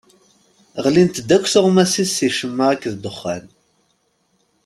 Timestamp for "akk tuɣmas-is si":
1.35-2.29